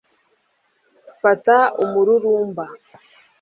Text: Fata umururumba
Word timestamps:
Fata 1.21 1.57
umururumba 1.83 2.65